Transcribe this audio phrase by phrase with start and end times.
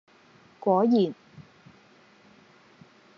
[0.59, 1.13] 果然！